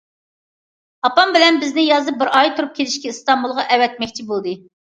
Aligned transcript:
ئاپام 1.09 1.35
بىلەن 1.35 1.59
بىزنى 1.65 1.85
يازدا 1.89 2.15
بىر 2.23 2.33
ئاي 2.39 2.51
تۇرۇپ 2.57 2.73
كېلىشكە 2.81 3.15
ئىستانبۇلغا 3.15 3.67
ئەۋەتمەكچى 3.77 4.31
بولدى. 4.35 4.57